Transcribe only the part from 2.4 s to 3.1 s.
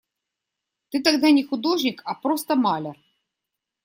маляр.